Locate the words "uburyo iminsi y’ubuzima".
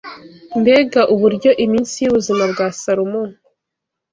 1.13-2.43